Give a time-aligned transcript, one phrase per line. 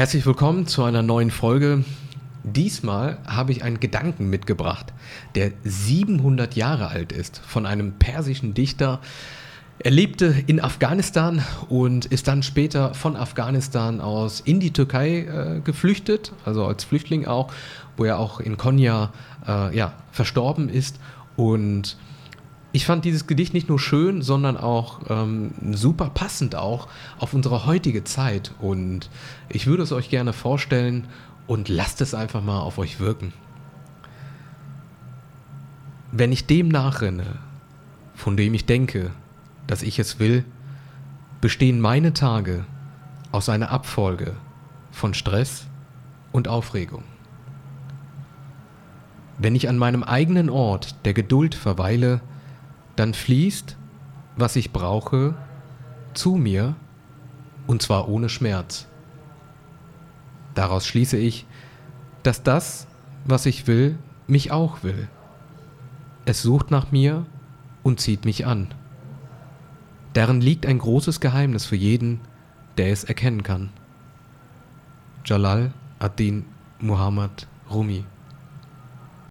[0.00, 1.84] Herzlich willkommen zu einer neuen Folge.
[2.42, 4.94] Diesmal habe ich einen Gedanken mitgebracht,
[5.34, 9.00] der 700 Jahre alt ist, von einem persischen Dichter.
[9.78, 15.60] Er lebte in Afghanistan und ist dann später von Afghanistan aus in die Türkei äh,
[15.60, 17.52] geflüchtet, also als Flüchtling auch,
[17.98, 19.12] wo er auch in Konya
[19.46, 20.98] äh, ja, verstorben ist.
[21.36, 21.98] Und
[22.72, 27.66] ich fand dieses Gedicht nicht nur schön, sondern auch ähm, super passend auch auf unsere
[27.66, 28.52] heutige Zeit.
[28.60, 29.10] Und
[29.48, 31.06] ich würde es euch gerne vorstellen
[31.46, 33.32] und lasst es einfach mal auf euch wirken.
[36.12, 37.38] Wenn ich dem nachrenne,
[38.14, 39.10] von dem ich denke,
[39.66, 40.44] dass ich es will,
[41.40, 42.64] bestehen meine Tage
[43.32, 44.34] aus einer Abfolge
[44.92, 45.66] von Stress
[46.32, 47.02] und Aufregung.
[49.38, 52.20] Wenn ich an meinem eigenen Ort der Geduld verweile,
[52.96, 53.76] dann fließt,
[54.36, 55.34] was ich brauche,
[56.14, 56.74] zu mir,
[57.66, 58.86] und zwar ohne Schmerz.
[60.54, 61.46] Daraus schließe ich,
[62.22, 62.86] dass das,
[63.24, 65.08] was ich will, mich auch will.
[66.24, 67.26] Es sucht nach mir
[67.82, 68.74] und zieht mich an.
[70.12, 72.20] Darin liegt ein großes Geheimnis für jeden,
[72.76, 73.70] der es erkennen kann.
[75.24, 76.44] Jalal ad-Din
[76.80, 78.04] Muhammad Rumi